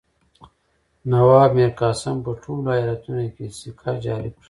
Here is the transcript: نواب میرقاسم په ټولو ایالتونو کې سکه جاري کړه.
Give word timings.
نواب 1.11 1.49
میرقاسم 1.57 2.15
په 2.25 2.31
ټولو 2.43 2.67
ایالتونو 2.77 3.25
کې 3.35 3.45
سکه 3.59 3.91
جاري 4.03 4.29
کړه. 4.33 4.39